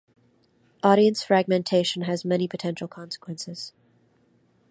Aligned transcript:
Audience 0.81 1.23
fragmentation 1.23 2.05
has 2.05 2.25
many 2.25 2.47
potential 2.47 2.87
consequences. 2.87 3.71